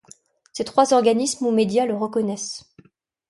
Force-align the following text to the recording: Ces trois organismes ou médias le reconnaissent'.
Ces 0.51 0.63
trois 0.63 0.95
organismes 0.95 1.45
ou 1.45 1.51
médias 1.51 1.85
le 1.85 1.95
reconnaissent'. 1.95 2.63